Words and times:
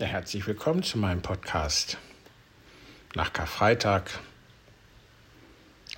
Ja, 0.00 0.06
herzlich 0.06 0.46
willkommen 0.46 0.82
zu 0.82 0.96
meinem 0.96 1.20
Podcast. 1.20 1.98
Nach 3.14 3.34
Karfreitag, 3.34 4.04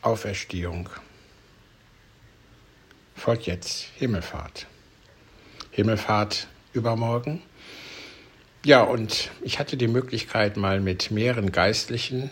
Auferstehung, 0.01 0.89
folgt 3.15 3.47
jetzt 3.47 3.87
Himmelfahrt. 3.95 4.67
Himmelfahrt 5.71 6.49
übermorgen. 6.73 7.43
Ja, 8.65 8.83
und 8.83 9.31
ich 9.41 9.61
hatte 9.61 9.77
die 9.77 9.87
Möglichkeit, 9.87 10.57
mal 10.57 10.81
mit 10.81 11.13
mehreren 11.13 11.53
Geistlichen 11.53 12.29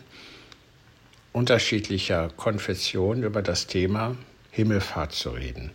unterschiedlicher 1.32 2.30
Konfessionen 2.30 3.22
über 3.22 3.42
das 3.42 3.68
Thema 3.68 4.16
Himmelfahrt 4.50 5.12
zu 5.12 5.30
reden. 5.30 5.70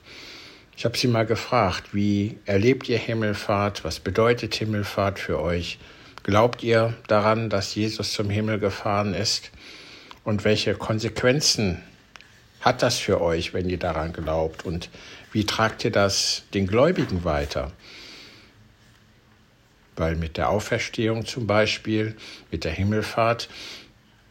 Ich 0.77 0.83
habe 0.83 0.97
sie 0.97 1.07
mal 1.07 1.25
gefragt, 1.25 1.93
wie 1.93 2.37
erlebt 2.45 2.89
ihr 2.89 2.97
Himmelfahrt? 2.97 3.85
Was 3.85 4.01
bedeutet 4.01 4.55
Himmelfahrt 4.55 5.19
für 5.19 5.39
euch? 5.39 5.79
Glaubt 6.23 6.63
ihr 6.63 6.93
daran, 7.07 7.49
dass 7.49 7.75
Jesus 7.75 8.11
zum 8.11 8.29
Himmel 8.29 8.59
gefahren 8.59 9.13
ist? 9.13 9.51
Und 10.25 10.43
welche 10.43 10.75
Konsequenzen 10.75 11.81
hat 12.59 12.81
das 12.81 12.99
für 12.99 13.21
euch, 13.21 13.53
wenn 13.53 13.69
ihr 13.69 13.79
daran 13.79 14.11
glaubt? 14.11 14.65
Und 14.65 14.89
wie 15.31 15.45
tragt 15.45 15.85
ihr 15.85 15.91
das 15.91 16.43
den 16.53 16.67
Gläubigen 16.67 17.23
weiter? 17.23 17.71
Weil 19.95 20.17
mit 20.17 20.35
der 20.35 20.49
Auferstehung 20.49 21.25
zum 21.25 21.47
Beispiel, 21.47 22.17
mit 22.51 22.65
der 22.65 22.73
Himmelfahrt, 22.73 23.47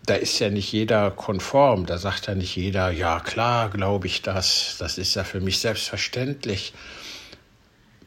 da 0.06 0.14
ist 0.14 0.38
ja 0.38 0.50
nicht 0.50 0.70
jeder 0.72 1.10
konform. 1.10 1.86
Da 1.86 1.98
sagt 1.98 2.26
ja 2.26 2.34
nicht 2.34 2.56
jeder, 2.56 2.90
ja 2.90 3.20
klar, 3.20 3.70
glaube 3.70 4.06
ich 4.06 4.22
das. 4.22 4.76
Das 4.78 4.98
ist 4.98 5.14
ja 5.14 5.24
für 5.24 5.40
mich 5.40 5.58
selbstverständlich. 5.58 6.74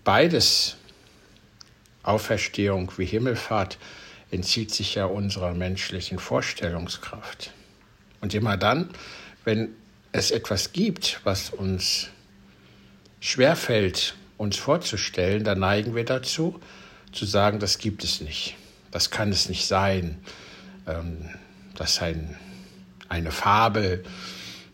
Beides, 0.04 0.78
Auferstehung 2.04 2.91
wie 2.98 3.05
Himmelfahrt, 3.05 3.78
entzieht 4.30 4.74
sich 4.74 4.96
ja 4.96 5.05
unserer 5.05 5.54
menschlichen 5.54 6.20
Vorstellungskraft. 6.20 7.52
Und 8.21 8.34
immer 8.34 8.58
dann, 8.58 8.90
wenn 9.43 9.70
es 10.12 10.32
etwas 10.32 10.74
gibt, 10.74 11.21
was 11.24 11.49
uns 11.49 12.10
schwerfällt, 13.20 14.16
uns 14.38 14.58
vorzustellen, 14.58 15.43
dann 15.43 15.60
neigen 15.60 15.96
wir 15.96 16.05
dazu, 16.05 16.60
zu 17.12 17.26
sagen, 17.26 17.60
das 17.60 17.80
gibt 17.80 18.04
es 18.04 18.21
nicht. 18.21 18.55
Das 18.91 19.10
kann 19.10 19.32
es 19.32 19.49
nicht 19.49 19.66
sein. 19.66 20.20
Ähm, 20.86 21.30
das 21.78 21.94
ist 21.94 22.02
ein, 22.02 22.36
eine 23.08 23.32
Fabel, 23.32 24.04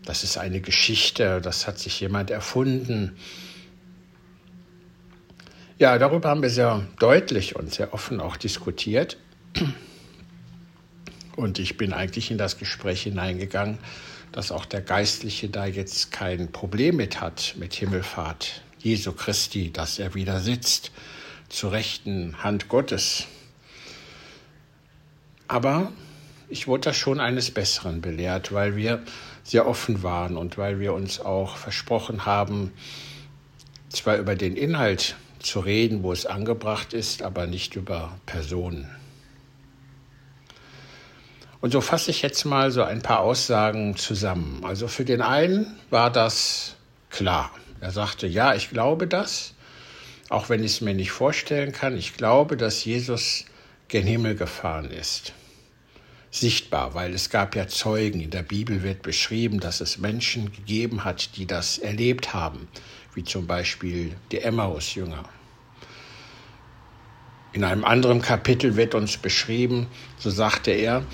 das 0.05 0.23
ist 0.23 0.37
eine 0.37 0.61
Geschichte, 0.61 1.41
das 1.41 1.67
hat 1.67 1.77
sich 1.77 1.99
jemand 1.99 2.31
erfunden. 2.31 3.15
Ja, 5.77 5.97
darüber 5.97 6.29
haben 6.29 6.41
wir 6.41 6.49
sehr 6.49 6.87
deutlich 6.99 7.55
und 7.55 7.73
sehr 7.73 7.93
offen 7.93 8.21
auch 8.21 8.37
diskutiert. 8.37 9.17
Und 11.35 11.59
ich 11.59 11.77
bin 11.77 11.93
eigentlich 11.93 12.31
in 12.31 12.37
das 12.37 12.57
Gespräch 12.57 13.03
hineingegangen, 13.03 13.79
dass 14.31 14.51
auch 14.51 14.65
der 14.65 14.81
Geistliche 14.81 15.49
da 15.49 15.65
jetzt 15.65 16.11
kein 16.11 16.51
Problem 16.51 16.95
mit 16.95 17.21
hat, 17.21 17.55
mit 17.57 17.73
Himmelfahrt 17.73 18.61
Jesu 18.79 19.11
Christi, 19.11 19.71
dass 19.71 19.99
er 19.99 20.15
wieder 20.15 20.39
sitzt 20.39 20.91
zur 21.49 21.71
rechten 21.71 22.43
Hand 22.43 22.69
Gottes. 22.69 23.25
Aber 25.47 25.91
ich 26.53 26.67
wurde 26.67 26.81
da 26.81 26.93
schon 26.93 27.19
eines 27.19 27.49
Besseren 27.49 27.99
belehrt, 27.99 28.53
weil 28.53 28.75
wir 28.75 29.01
sehr 29.43 29.67
offen 29.67 30.03
waren 30.03 30.37
und 30.37 30.55
weil 30.59 30.79
wir 30.79 30.93
uns 30.93 31.19
auch 31.19 31.57
versprochen 31.57 32.27
haben, 32.27 32.71
zwar 33.89 34.17
über 34.17 34.35
den 34.35 34.55
Inhalt 34.55 35.15
zu 35.39 35.59
reden, 35.61 36.03
wo 36.03 36.13
es 36.13 36.27
angebracht 36.27 36.93
ist, 36.93 37.23
aber 37.23 37.47
nicht 37.47 37.75
über 37.75 38.15
Personen. 38.27 38.87
Und 41.59 41.71
so 41.71 41.81
fasse 41.81 42.11
ich 42.11 42.21
jetzt 42.21 42.45
mal 42.45 42.69
so 42.69 42.83
ein 42.83 43.01
paar 43.01 43.21
Aussagen 43.21 43.95
zusammen. 43.95 44.63
Also 44.63 44.87
für 44.87 45.05
den 45.05 45.23
einen 45.23 45.75
war 45.89 46.11
das 46.11 46.75
klar. 47.09 47.49
Er 47.81 47.91
sagte, 47.91 48.27
ja, 48.27 48.53
ich 48.53 48.69
glaube 48.69 49.07
das, 49.07 49.55
auch 50.29 50.49
wenn 50.49 50.63
ich 50.63 50.73
es 50.73 50.81
mir 50.81 50.93
nicht 50.93 51.11
vorstellen 51.11 51.71
kann. 51.71 51.97
Ich 51.97 52.15
glaube, 52.15 52.57
dass 52.57 52.85
Jesus 52.85 53.45
gen 53.87 54.05
Himmel 54.05 54.35
gefahren 54.35 54.91
ist 54.91 55.33
sichtbar, 56.33 56.95
weil 56.95 57.13
es 57.13 57.29
gab 57.29 57.55
ja 57.55 57.67
Zeugen. 57.67 58.19
In 58.19 58.31
der 58.31 58.41
Bibel 58.41 58.81
wird 58.81 59.03
beschrieben, 59.03 59.59
dass 59.59 59.81
es 59.81 59.99
Menschen 59.99 60.51
gegeben 60.51 61.03
hat, 61.03 61.37
die 61.37 61.45
das 61.45 61.77
erlebt 61.77 62.33
haben, 62.33 62.67
wie 63.13 63.23
zum 63.23 63.45
Beispiel 63.45 64.15
die 64.31 64.39
Emmaus-Jünger. 64.39 65.23
In 67.53 67.63
einem 67.63 67.85
anderen 67.85 68.23
Kapitel 68.23 68.75
wird 68.75 68.95
uns 68.95 69.17
beschrieben, 69.17 69.87
so 70.17 70.31
sagte 70.31 70.71
er, 70.71 71.05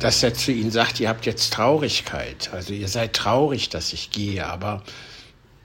dass 0.00 0.22
er 0.24 0.34
zu 0.34 0.50
ihnen 0.50 0.72
sagt, 0.72 0.98
ihr 0.98 1.08
habt 1.08 1.26
jetzt 1.26 1.52
Traurigkeit, 1.52 2.50
also 2.52 2.72
ihr 2.72 2.88
seid 2.88 3.12
traurig, 3.14 3.68
dass 3.68 3.92
ich 3.92 4.10
gehe, 4.10 4.44
aber 4.44 4.82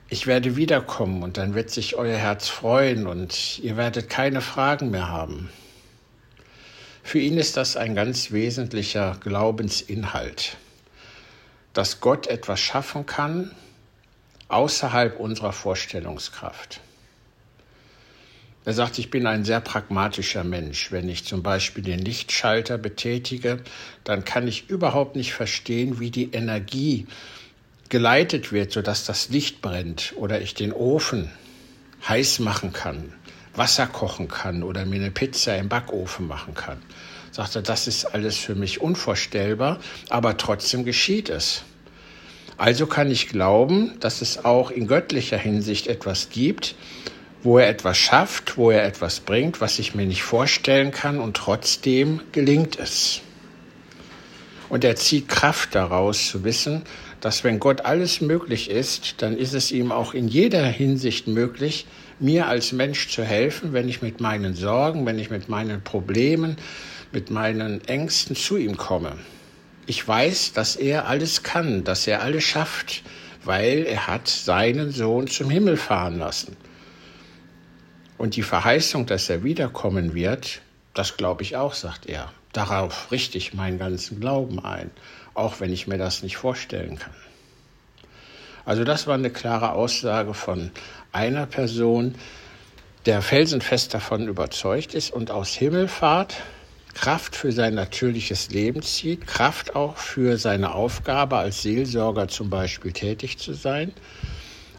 ich 0.08 0.28
werde 0.28 0.54
wiederkommen 0.54 1.24
und 1.24 1.38
dann 1.38 1.54
wird 1.54 1.70
sich 1.70 1.96
euer 1.96 2.16
Herz 2.16 2.48
freuen 2.48 3.08
und 3.08 3.58
ihr 3.58 3.76
werdet 3.76 4.08
keine 4.08 4.40
Fragen 4.40 4.90
mehr 4.90 5.08
haben. 5.08 5.50
Für 7.02 7.18
ihn 7.18 7.36
ist 7.36 7.56
das 7.56 7.76
ein 7.76 7.94
ganz 7.94 8.30
wesentlicher 8.30 9.16
Glaubensinhalt, 9.20 10.56
dass 11.72 12.00
Gott 12.00 12.26
etwas 12.26 12.60
schaffen 12.60 13.06
kann 13.06 13.50
außerhalb 14.48 15.18
unserer 15.18 15.52
Vorstellungskraft. 15.52 16.80
Er 18.64 18.74
sagt, 18.74 18.98
ich 18.98 19.10
bin 19.10 19.26
ein 19.26 19.44
sehr 19.44 19.60
pragmatischer 19.60 20.44
Mensch. 20.44 20.92
Wenn 20.92 21.08
ich 21.08 21.24
zum 21.24 21.42
Beispiel 21.42 21.82
den 21.82 21.98
Lichtschalter 21.98 22.78
betätige, 22.78 23.60
dann 24.04 24.24
kann 24.24 24.46
ich 24.46 24.70
überhaupt 24.70 25.16
nicht 25.16 25.34
verstehen, 25.34 25.98
wie 25.98 26.12
die 26.12 26.30
Energie 26.30 27.08
geleitet 27.88 28.52
wird, 28.52 28.70
sodass 28.70 29.04
das 29.04 29.30
Licht 29.30 29.60
brennt 29.62 30.14
oder 30.16 30.40
ich 30.40 30.54
den 30.54 30.72
Ofen 30.72 31.30
heiß 32.08 32.38
machen 32.38 32.72
kann 32.72 33.12
Wasser 33.54 33.86
kochen 33.86 34.28
kann 34.28 34.62
oder 34.62 34.86
mir 34.86 34.96
eine 34.96 35.10
Pizza 35.10 35.56
im 35.56 35.68
Backofen 35.68 36.26
machen 36.26 36.54
kann. 36.54 36.78
Sagt 37.30 37.56
er, 37.56 37.62
das 37.62 37.86
ist 37.86 38.04
alles 38.06 38.36
für 38.36 38.54
mich 38.54 38.80
unvorstellbar, 38.80 39.78
aber 40.10 40.36
trotzdem 40.36 40.84
geschieht 40.84 41.30
es. 41.30 41.62
Also 42.58 42.86
kann 42.86 43.10
ich 43.10 43.28
glauben, 43.28 43.98
dass 44.00 44.22
es 44.22 44.44
auch 44.44 44.70
in 44.70 44.86
göttlicher 44.86 45.38
Hinsicht 45.38 45.86
etwas 45.86 46.30
gibt, 46.30 46.74
wo 47.42 47.58
er 47.58 47.68
etwas 47.68 47.96
schafft, 47.98 48.56
wo 48.56 48.70
er 48.70 48.84
etwas 48.84 49.20
bringt, 49.20 49.60
was 49.60 49.78
ich 49.78 49.94
mir 49.94 50.06
nicht 50.06 50.22
vorstellen 50.22 50.90
kann 50.90 51.18
und 51.18 51.36
trotzdem 51.36 52.20
gelingt 52.32 52.78
es. 52.78 53.20
Und 54.68 54.84
er 54.84 54.96
zieht 54.96 55.28
Kraft 55.28 55.74
daraus 55.74 56.28
zu 56.28 56.44
wissen, 56.44 56.82
dass 57.20 57.44
wenn 57.44 57.58
Gott 57.58 57.84
alles 57.84 58.20
möglich 58.20 58.70
ist, 58.70 59.16
dann 59.18 59.36
ist 59.36 59.54
es 59.54 59.70
ihm 59.70 59.92
auch 59.92 60.14
in 60.14 60.28
jeder 60.28 60.64
Hinsicht 60.64 61.26
möglich, 61.26 61.86
mir 62.22 62.46
als 62.46 62.72
Mensch 62.72 63.08
zu 63.08 63.24
helfen, 63.24 63.72
wenn 63.72 63.88
ich 63.88 64.00
mit 64.00 64.20
meinen 64.20 64.54
Sorgen, 64.54 65.04
wenn 65.06 65.18
ich 65.18 65.30
mit 65.30 65.48
meinen 65.48 65.82
Problemen, 65.82 66.56
mit 67.12 67.30
meinen 67.30 67.84
Ängsten 67.86 68.36
zu 68.36 68.56
ihm 68.56 68.76
komme. 68.76 69.16
Ich 69.86 70.06
weiß, 70.06 70.52
dass 70.52 70.76
er 70.76 71.08
alles 71.08 71.42
kann, 71.42 71.84
dass 71.84 72.06
er 72.06 72.22
alles 72.22 72.44
schafft, 72.44 73.02
weil 73.44 73.84
er 73.84 74.06
hat 74.06 74.28
seinen 74.28 74.92
Sohn 74.92 75.26
zum 75.26 75.50
Himmel 75.50 75.76
fahren 75.76 76.18
lassen. 76.18 76.56
Und 78.18 78.36
die 78.36 78.42
Verheißung, 78.42 79.06
dass 79.06 79.28
er 79.28 79.42
wiederkommen 79.42 80.14
wird, 80.14 80.62
das 80.94 81.16
glaube 81.16 81.42
ich 81.42 81.56
auch, 81.56 81.74
sagt 81.74 82.06
er. 82.06 82.32
Darauf 82.52 83.10
richte 83.10 83.38
ich 83.38 83.54
meinen 83.54 83.78
ganzen 83.78 84.20
Glauben 84.20 84.64
ein, 84.64 84.90
auch 85.34 85.58
wenn 85.58 85.72
ich 85.72 85.88
mir 85.88 85.98
das 85.98 86.22
nicht 86.22 86.36
vorstellen 86.36 86.98
kann. 86.98 87.14
Also 88.64 88.84
das 88.84 89.06
war 89.06 89.14
eine 89.14 89.30
klare 89.30 89.72
Aussage 89.72 90.34
von 90.34 90.70
einer 91.12 91.46
Person, 91.46 92.14
der 93.06 93.22
felsenfest 93.22 93.94
davon 93.94 94.28
überzeugt 94.28 94.94
ist 94.94 95.12
und 95.12 95.30
aus 95.30 95.50
Himmelfahrt 95.54 96.36
Kraft 96.94 97.36
für 97.36 97.52
sein 97.52 97.74
natürliches 97.74 98.50
Leben 98.50 98.82
zieht, 98.82 99.26
Kraft 99.26 99.74
auch 99.74 99.96
für 99.96 100.36
seine 100.36 100.74
Aufgabe 100.74 101.38
als 101.38 101.62
Seelsorger 101.62 102.28
zum 102.28 102.50
Beispiel 102.50 102.92
tätig 102.92 103.38
zu 103.38 103.54
sein, 103.54 103.92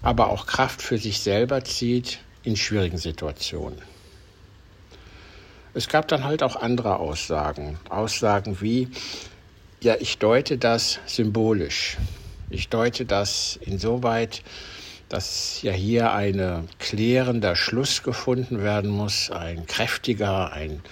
aber 0.02 0.30
auch 0.30 0.46
Kraft 0.46 0.82
für 0.82 0.98
sich 0.98 1.20
selber 1.22 1.64
zieht 1.64 2.20
in 2.44 2.56
schwierigen 2.56 2.98
Situationen. 2.98 3.82
Es 5.74 5.88
gab 5.88 6.08
dann 6.08 6.24
halt 6.24 6.44
auch 6.44 6.56
andere 6.56 6.98
Aussagen, 6.98 7.80
Aussagen 7.90 8.62
wie, 8.62 8.90
ja, 9.82 9.96
ich 10.00 10.20
deute 10.20 10.58
das 10.58 11.00
symbolisch. 11.08 11.98
Ich 12.54 12.70
deute 12.70 13.06
das 13.06 13.58
insoweit, 13.66 14.44
dass 15.10 15.64
ja 15.64 15.72
hier 15.72 16.14
ein 16.14 16.70
klärender 16.78 17.56
Schluss 17.56 18.04
gefunden 18.04 18.62
werden 18.62 18.92
muss, 18.92 19.32
ein 19.32 19.66
kräftiger, 19.66 20.54
ein, 20.54 20.84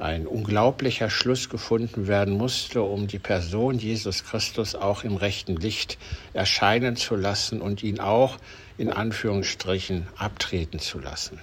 ein 0.00 0.26
unglaublicher 0.26 1.08
Schluss 1.08 1.48
gefunden 1.48 2.08
werden 2.08 2.34
musste, 2.36 2.82
um 2.82 3.06
die 3.06 3.20
Person 3.20 3.78
Jesus 3.78 4.24
Christus 4.24 4.74
auch 4.74 5.04
im 5.04 5.14
rechten 5.14 5.54
Licht 5.54 5.96
erscheinen 6.32 6.96
zu 6.96 7.14
lassen 7.14 7.60
und 7.60 7.84
ihn 7.84 8.00
auch 8.00 8.36
in 8.76 8.90
Anführungsstrichen 8.92 10.08
abtreten 10.16 10.80
zu 10.80 10.98
lassen. 10.98 11.38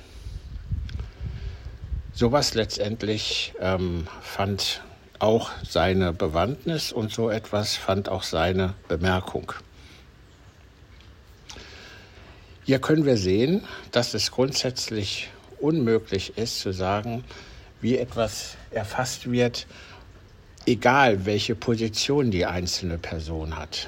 sowas 2.14 2.54
letztendlich 2.54 3.54
ähm, 3.62 4.08
fand 4.22 4.82
auch 5.24 5.52
seine 5.66 6.12
Bewandtnis 6.12 6.92
und 6.92 7.14
so 7.14 7.30
etwas 7.30 7.78
fand 7.78 8.10
auch 8.10 8.24
seine 8.24 8.74
Bemerkung. 8.90 9.54
Hier 12.66 12.80
können 12.80 13.06
wir 13.06 13.16
sehen, 13.16 13.64
dass 13.92 14.14
es 14.14 14.32
grundsätzlich 14.32 15.30
unmöglich 15.62 16.38
ist 16.38 16.60
zu 16.60 16.74
sagen, 16.74 17.24
wie 17.80 17.98
etwas 17.98 18.58
erfasst 18.72 19.32
wird, 19.32 19.66
egal 20.66 21.26
welche 21.26 21.56
Position 21.56 22.30
die 22.30 22.46
einzelne 22.46 22.98
Person 22.98 23.56
hat. 23.56 23.88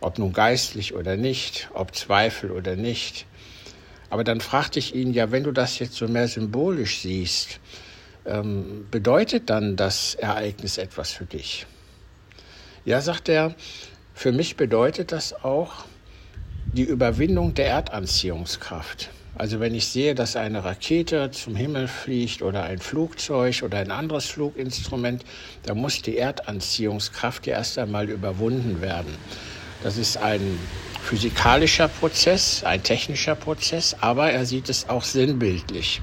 Ob 0.00 0.18
nun 0.18 0.32
geistlich 0.32 0.94
oder 0.94 1.16
nicht, 1.16 1.68
ob 1.74 1.94
Zweifel 1.94 2.52
oder 2.52 2.74
nicht. 2.74 3.26
Aber 4.08 4.24
dann 4.24 4.40
fragte 4.40 4.78
ich 4.78 4.94
ihn, 4.94 5.12
ja, 5.12 5.30
wenn 5.30 5.44
du 5.44 5.52
das 5.52 5.78
jetzt 5.78 5.94
so 5.94 6.08
mehr 6.08 6.28
symbolisch 6.28 7.00
siehst, 7.00 7.60
ähm, 8.26 8.86
bedeutet 8.90 9.50
dann 9.50 9.76
das 9.76 10.14
Ereignis 10.14 10.78
etwas 10.78 11.12
für 11.12 11.24
dich? 11.24 11.66
Ja, 12.84 13.00
sagt 13.00 13.28
er, 13.28 13.54
für 14.14 14.32
mich 14.32 14.56
bedeutet 14.56 15.12
das 15.12 15.44
auch 15.44 15.84
die 16.72 16.84
Überwindung 16.84 17.54
der 17.54 17.68
Erdanziehungskraft. 17.68 19.10
Also 19.34 19.60
wenn 19.60 19.74
ich 19.74 19.88
sehe, 19.88 20.14
dass 20.14 20.34
eine 20.34 20.64
Rakete 20.64 21.30
zum 21.30 21.56
Himmel 21.56 21.88
fliegt 21.88 22.40
oder 22.40 22.62
ein 22.62 22.78
Flugzeug 22.78 23.62
oder 23.62 23.78
ein 23.78 23.90
anderes 23.90 24.26
Fluginstrument, 24.26 25.24
dann 25.64 25.76
muss 25.76 26.00
die 26.00 26.16
Erdanziehungskraft 26.16 27.46
ja 27.46 27.56
erst 27.56 27.78
einmal 27.78 28.08
überwunden 28.08 28.80
werden. 28.80 29.14
Das 29.82 29.98
ist 29.98 30.16
ein 30.16 30.58
physikalischer 31.02 31.88
Prozess, 31.88 32.64
ein 32.64 32.82
technischer 32.82 33.34
Prozess, 33.34 33.94
aber 34.00 34.30
er 34.30 34.46
sieht 34.46 34.70
es 34.70 34.88
auch 34.88 35.04
sinnbildlich. 35.04 36.00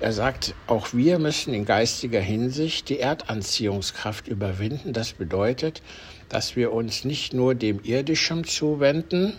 Er 0.00 0.12
sagt, 0.12 0.54
auch 0.68 0.92
wir 0.92 1.18
müssen 1.18 1.52
in 1.52 1.64
geistiger 1.64 2.20
Hinsicht 2.20 2.88
die 2.88 3.00
Erdanziehungskraft 3.00 4.28
überwinden. 4.28 4.92
Das 4.92 5.12
bedeutet, 5.12 5.82
dass 6.28 6.54
wir 6.54 6.72
uns 6.72 7.04
nicht 7.04 7.34
nur 7.34 7.56
dem 7.56 7.80
Irdischen 7.82 8.44
zuwenden, 8.44 9.32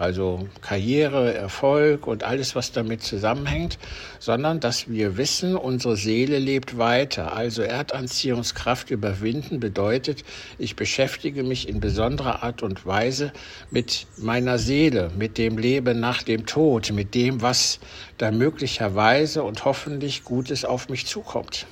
also 0.00 0.48
Karriere, 0.62 1.34
Erfolg 1.34 2.06
und 2.06 2.24
alles, 2.24 2.56
was 2.56 2.72
damit 2.72 3.02
zusammenhängt, 3.02 3.78
sondern 4.18 4.58
dass 4.58 4.88
wir 4.88 5.18
wissen, 5.18 5.56
unsere 5.56 5.94
Seele 5.96 6.38
lebt 6.38 6.78
weiter. 6.78 7.34
Also 7.34 7.60
Erdanziehungskraft 7.60 8.90
überwinden 8.90 9.60
bedeutet, 9.60 10.24
ich 10.58 10.74
beschäftige 10.74 11.42
mich 11.42 11.68
in 11.68 11.80
besonderer 11.80 12.42
Art 12.42 12.62
und 12.62 12.86
Weise 12.86 13.30
mit 13.70 14.06
meiner 14.16 14.58
Seele, 14.58 15.10
mit 15.18 15.36
dem 15.36 15.58
Leben 15.58 16.00
nach 16.00 16.22
dem 16.22 16.46
Tod, 16.46 16.90
mit 16.92 17.14
dem, 17.14 17.42
was 17.42 17.78
da 18.16 18.30
möglicherweise 18.30 19.42
und 19.42 19.66
hoffentlich 19.66 20.24
Gutes 20.24 20.64
auf 20.64 20.88
mich 20.88 21.06
zukommt. 21.06 21.66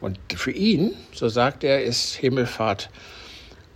Und 0.00 0.16
für 0.32 0.52
ihn, 0.52 0.92
so 1.12 1.28
sagt 1.28 1.64
er, 1.64 1.82
ist 1.82 2.14
Himmelfahrt 2.14 2.88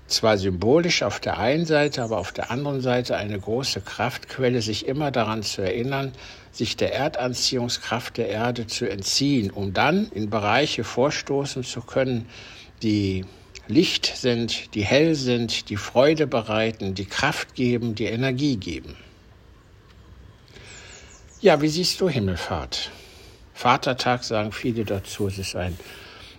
zwar 0.06 0.37
symbolisch 0.37 1.03
auf 1.03 1.21
der 1.21 1.39
einen 1.39 1.65
Seite, 1.65 2.03
aber 2.03 2.19
auf 2.19 2.33
der 2.33 2.51
anderen 2.51 2.81
Seite 2.81 3.17
eine 3.17 3.39
große 3.39 3.81
Kraftquelle, 3.81 4.61
sich 4.61 4.87
immer 4.87 5.11
daran 5.11 5.43
zu 5.43 5.62
erinnern, 5.62 6.12
sich 6.53 6.77
der 6.77 6.95
Erdanziehungskraft 6.95 8.17
der 8.17 8.29
Erde 8.29 8.67
zu 8.67 8.89
entziehen, 8.89 9.51
um 9.51 9.73
dann 9.73 10.11
in 10.12 10.31
Bereiche 10.31 10.85
vorstoßen 10.85 11.65
zu 11.65 11.81
können, 11.81 12.27
die 12.83 13.25
Licht 13.67 14.12
sind, 14.17 14.75
die 14.75 14.85
hell 14.85 15.15
sind, 15.15 15.71
die 15.71 15.77
Freude 15.77 16.27
bereiten, 16.27 16.95
die 16.95 17.06
Kraft 17.06 17.55
geben, 17.55 17.95
die 17.95 18.05
Energie 18.05 18.56
geben. 18.56 18.95
Ja, 21.41 21.61
wie 21.62 21.69
siehst 21.69 22.01
du 22.01 22.09
Himmelfahrt? 22.09 22.91
Vatertag 23.55 24.25
sagen 24.25 24.53
viele 24.53 24.85
dazu, 24.85 25.29
es 25.29 25.39
ist 25.39 25.56
ein, 25.56 25.79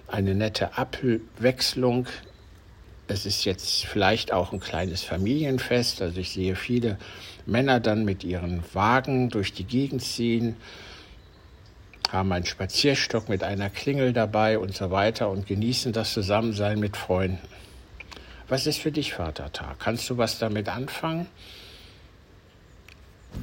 eine 0.07 0.35
nette 0.35 0.77
Abwechslung 0.77 2.07
es 3.07 3.25
ist 3.25 3.45
jetzt 3.45 3.85
vielleicht 3.85 4.31
auch 4.31 4.51
ein 4.51 4.59
kleines 4.59 5.03
Familienfest. 5.03 6.01
Also 6.01 6.19
ich 6.19 6.31
sehe 6.31 6.55
viele 6.55 6.97
Männer 7.45 7.79
dann 7.79 8.05
mit 8.05 8.23
ihren 8.23 8.63
Wagen 8.73 9.29
durch 9.29 9.53
die 9.53 9.65
Gegend 9.65 10.01
ziehen, 10.01 10.55
haben 12.11 12.31
einen 12.31 12.45
Spazierstock 12.45 13.29
mit 13.29 13.43
einer 13.43 13.69
Klingel 13.69 14.13
dabei 14.13 14.57
und 14.57 14.75
so 14.75 14.91
weiter 14.91 15.29
und 15.29 15.47
genießen 15.47 15.91
das 15.93 16.13
Zusammensein 16.13 16.79
mit 16.79 16.97
Freunden. 16.97 17.39
Was 18.47 18.67
ist 18.67 18.79
für 18.79 18.91
dich 18.91 19.13
Vatertag? 19.13 19.79
Kannst 19.79 20.09
du 20.09 20.17
was 20.17 20.37
damit 20.37 20.69
anfangen? 20.69 21.27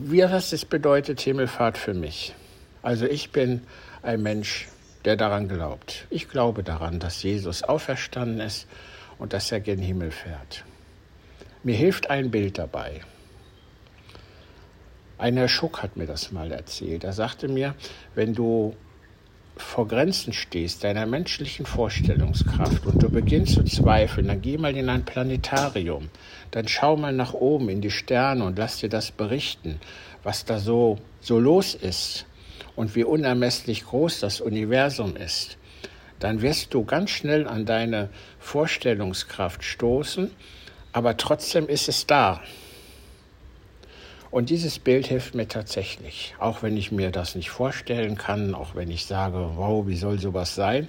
Wie 0.01 0.23
was 0.23 0.53
es 0.53 0.65
bedeutet 0.65 1.21
Himmelfahrt 1.21 1.77
für 1.77 1.93
mich? 1.93 2.35
Also 2.83 3.07
ich 3.07 3.31
bin 3.31 3.63
ein 4.03 4.23
Mensch, 4.23 4.69
der 5.05 5.17
daran 5.17 5.49
glaubt. 5.49 6.07
Ich 6.11 6.29
glaube 6.29 6.63
daran, 6.63 6.99
dass 6.99 7.23
Jesus 7.23 7.63
auferstanden 7.63 8.41
ist 8.41 8.67
und 9.19 9.33
dass 9.33 9.53
er 9.53 9.61
gen 9.61 9.79
Himmel 9.79 10.11
fährt. 10.11 10.65
Mir 11.63 11.77
hilft 11.77 12.11
ein 12.11 12.31
Bild 12.31 12.59
dabei. 12.59 13.03
Ein 15.19 15.37
Herr 15.37 15.49
Schuck 15.49 15.83
hat 15.83 15.97
mir 15.97 16.07
das 16.07 16.33
mal 16.33 16.51
erzählt. 16.51 17.05
Er 17.05 17.13
sagte 17.13 17.47
mir, 17.47 17.77
wenn 18.15 18.35
du 18.35 18.75
vor 19.57 19.87
Grenzen 19.87 20.33
stehst, 20.33 20.83
deiner 20.83 21.07
menschlichen 21.07 21.67
Vorstellungskraft 21.67 22.87
und 22.87 23.03
du 23.03 23.11
beginnst 23.11 23.55
zu 23.55 23.65
zweifeln, 23.65 24.27
dann 24.27 24.41
geh 24.41 24.59
mal 24.59 24.77
in 24.77 24.89
ein 24.89 25.05
Planetarium, 25.05 26.09
dann 26.51 26.67
schau 26.67 26.97
mal 26.97 27.13
nach 27.13 27.35
oben 27.35 27.69
in 27.69 27.81
die 27.81 27.91
Sterne 27.91 28.45
und 28.45 28.59
lass 28.59 28.79
dir 28.79 28.89
das 28.89 29.13
berichten, 29.13 29.79
was 30.23 30.45
da 30.45 30.59
so, 30.59 30.99
so 31.21 31.39
los 31.39 31.75
ist 31.75 32.27
und 32.75 32.97
wie 32.97 33.05
unermesslich 33.05 33.85
groß 33.85 34.21
das 34.21 34.41
Universum 34.41 35.17
ist 35.17 35.59
dann 36.23 36.41
wirst 36.41 36.73
du 36.73 36.85
ganz 36.85 37.11
schnell 37.11 37.49
an 37.49 37.67
deine 37.67 38.09
Vorstellungskraft 38.39 39.65
stoßen, 39.65 40.31
aber 40.93 41.17
trotzdem 41.17 41.67
ist 41.67 41.89
es 41.89 42.07
da. 42.07 42.41
Und 44.31 44.49
dieses 44.49 44.79
Bild 44.79 45.09
hilft 45.09 45.35
mir 45.35 45.49
tatsächlich, 45.49 46.37
auch 46.39 46.63
wenn 46.63 46.77
ich 46.77 46.93
mir 46.93 47.11
das 47.11 47.35
nicht 47.35 47.51
vorstellen 47.51 48.17
kann, 48.17 48.55
auch 48.55 48.77
wenn 48.77 48.89
ich 48.89 49.05
sage, 49.05 49.51
wow, 49.57 49.85
wie 49.89 49.97
soll 49.97 50.21
sowas 50.21 50.55
sein, 50.55 50.89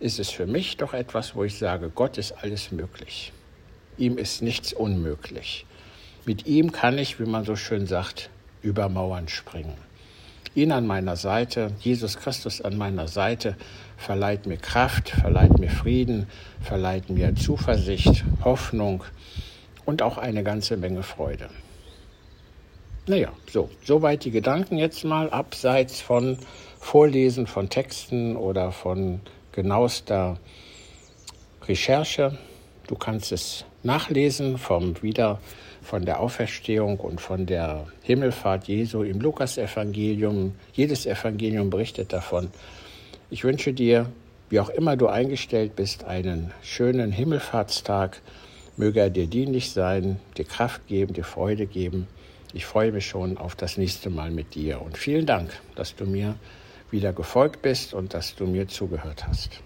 ist 0.00 0.18
es 0.18 0.30
für 0.30 0.46
mich 0.46 0.78
doch 0.78 0.94
etwas, 0.94 1.36
wo 1.36 1.44
ich 1.44 1.58
sage, 1.58 1.90
Gott 1.94 2.16
ist 2.16 2.32
alles 2.32 2.72
möglich. 2.72 3.30
Ihm 3.98 4.16
ist 4.16 4.40
nichts 4.40 4.72
unmöglich. 4.72 5.66
Mit 6.24 6.46
ihm 6.46 6.72
kann 6.72 6.96
ich, 6.96 7.20
wie 7.20 7.26
man 7.26 7.44
so 7.44 7.56
schön 7.56 7.86
sagt, 7.86 8.30
über 8.62 8.88
Mauern 8.88 9.28
springen. 9.28 9.76
Ihn 10.54 10.70
an 10.70 10.86
meiner 10.86 11.16
Seite, 11.16 11.72
Jesus 11.80 12.18
Christus 12.18 12.60
an 12.60 12.76
meiner 12.76 13.08
Seite, 13.08 13.56
verleiht 13.96 14.44
mir 14.46 14.58
Kraft, 14.58 15.08
verleiht 15.08 15.58
mir 15.58 15.70
Frieden, 15.70 16.26
verleiht 16.60 17.08
mir 17.08 17.34
Zuversicht, 17.34 18.22
Hoffnung 18.44 19.02
und 19.86 20.02
auch 20.02 20.18
eine 20.18 20.42
ganze 20.42 20.76
Menge 20.76 21.02
Freude. 21.02 21.48
Naja, 23.06 23.32
so, 23.50 23.70
soweit 23.82 24.24
die 24.26 24.30
Gedanken 24.30 24.76
jetzt 24.76 25.04
mal, 25.04 25.30
abseits 25.30 26.02
von 26.02 26.36
Vorlesen 26.78 27.46
von 27.46 27.70
Texten 27.70 28.36
oder 28.36 28.72
von 28.72 29.20
genauester 29.52 30.38
Recherche. 31.66 32.36
Du 32.88 32.94
kannst 32.96 33.32
es 33.32 33.64
nachlesen 33.82 34.58
vom 34.58 35.02
Wieder 35.02 35.40
von 35.82 36.04
der 36.04 36.20
Auferstehung 36.20 36.98
und 36.98 37.20
von 37.20 37.46
der 37.46 37.86
Himmelfahrt 38.02 38.68
Jesu 38.68 39.02
im 39.02 39.20
Lukasevangelium. 39.20 40.54
Jedes 40.72 41.06
Evangelium 41.06 41.70
berichtet 41.70 42.12
davon. 42.12 42.48
Ich 43.30 43.44
wünsche 43.44 43.72
dir, 43.72 44.06
wie 44.48 44.60
auch 44.60 44.68
immer 44.68 44.96
du 44.96 45.08
eingestellt 45.08 45.76
bist, 45.76 46.04
einen 46.04 46.52
schönen 46.62 47.12
Himmelfahrtstag. 47.12 48.20
Möge 48.76 49.00
er 49.00 49.10
dir 49.10 49.26
dienlich 49.26 49.70
sein, 49.72 50.18
dir 50.36 50.44
Kraft 50.44 50.86
geben, 50.86 51.12
dir 51.12 51.24
Freude 51.24 51.66
geben. 51.66 52.06
Ich 52.54 52.66
freue 52.66 52.92
mich 52.92 53.06
schon 53.06 53.38
auf 53.38 53.54
das 53.56 53.76
nächste 53.76 54.10
Mal 54.10 54.30
mit 54.30 54.54
dir. 54.54 54.80
Und 54.80 54.96
vielen 54.96 55.26
Dank, 55.26 55.50
dass 55.74 55.96
du 55.96 56.04
mir 56.04 56.36
wieder 56.90 57.12
gefolgt 57.12 57.62
bist 57.62 57.94
und 57.94 58.14
dass 58.14 58.34
du 58.34 58.46
mir 58.46 58.68
zugehört 58.68 59.26
hast. 59.26 59.60